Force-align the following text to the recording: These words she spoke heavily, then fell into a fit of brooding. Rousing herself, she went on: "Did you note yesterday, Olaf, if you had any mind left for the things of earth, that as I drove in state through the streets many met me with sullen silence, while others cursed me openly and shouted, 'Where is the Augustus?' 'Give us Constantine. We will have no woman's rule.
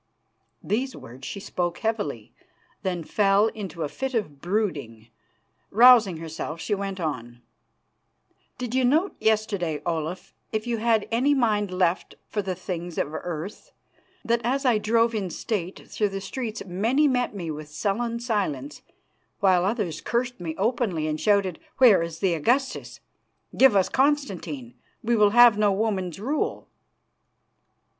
These 0.63 0.95
words 0.95 1.27
she 1.27 1.39
spoke 1.39 1.77
heavily, 1.77 2.33
then 2.81 3.03
fell 3.03 3.49
into 3.49 3.83
a 3.83 3.87
fit 3.87 4.15
of 4.15 4.41
brooding. 4.41 5.09
Rousing 5.69 6.17
herself, 6.17 6.59
she 6.59 6.73
went 6.73 6.99
on: 6.99 7.43
"Did 8.57 8.73
you 8.73 8.83
note 8.83 9.15
yesterday, 9.19 9.79
Olaf, 9.85 10.33
if 10.51 10.65
you 10.65 10.77
had 10.79 11.07
any 11.11 11.35
mind 11.35 11.69
left 11.69 12.15
for 12.27 12.41
the 12.41 12.55
things 12.55 12.97
of 12.97 13.13
earth, 13.13 13.73
that 14.25 14.41
as 14.43 14.65
I 14.65 14.79
drove 14.79 15.13
in 15.13 15.29
state 15.29 15.87
through 15.87 16.09
the 16.09 16.19
streets 16.19 16.65
many 16.65 17.07
met 17.07 17.35
me 17.35 17.51
with 17.51 17.69
sullen 17.69 18.19
silence, 18.19 18.81
while 19.39 19.63
others 19.63 20.01
cursed 20.01 20.39
me 20.39 20.55
openly 20.57 21.05
and 21.05 21.21
shouted, 21.21 21.59
'Where 21.77 22.01
is 22.01 22.17
the 22.21 22.33
Augustus?' 22.33 23.01
'Give 23.55 23.75
us 23.75 23.87
Constantine. 23.87 24.73
We 25.03 25.15
will 25.15 25.29
have 25.29 25.59
no 25.59 25.71
woman's 25.71 26.19
rule. 26.19 26.67